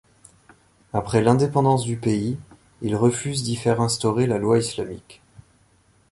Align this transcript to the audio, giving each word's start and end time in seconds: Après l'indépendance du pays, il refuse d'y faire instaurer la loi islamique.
Après 0.93 1.21
l'indépendance 1.21 1.83
du 1.83 1.95
pays, 1.95 2.39
il 2.81 2.95
refuse 2.95 3.43
d'y 3.43 3.55
faire 3.55 3.79
instaurer 3.81 4.25
la 4.25 4.39
loi 4.39 4.57
islamique. 4.57 5.21